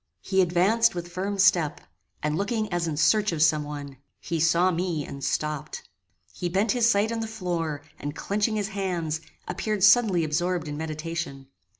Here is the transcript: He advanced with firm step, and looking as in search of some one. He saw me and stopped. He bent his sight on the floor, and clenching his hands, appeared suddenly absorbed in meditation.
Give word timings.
He 0.23 0.41
advanced 0.41 0.95
with 0.95 1.09
firm 1.11 1.37
step, 1.37 1.79
and 2.23 2.35
looking 2.35 2.73
as 2.73 2.87
in 2.87 2.97
search 2.97 3.31
of 3.31 3.43
some 3.43 3.63
one. 3.63 3.97
He 4.19 4.39
saw 4.39 4.71
me 4.71 5.05
and 5.05 5.23
stopped. 5.23 5.87
He 6.33 6.49
bent 6.49 6.71
his 6.71 6.89
sight 6.89 7.11
on 7.11 7.19
the 7.19 7.27
floor, 7.27 7.83
and 7.99 8.15
clenching 8.15 8.55
his 8.55 8.69
hands, 8.69 9.21
appeared 9.47 9.83
suddenly 9.83 10.23
absorbed 10.23 10.67
in 10.67 10.75
meditation. 10.75 11.49